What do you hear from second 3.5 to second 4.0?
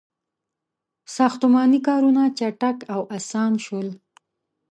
شول.